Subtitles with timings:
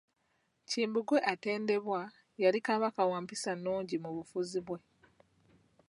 [0.69, 2.01] Kimbugwe atendebwa,
[2.43, 4.79] yali Kabaka wa mpisa nnungi mu bufuzi bwe.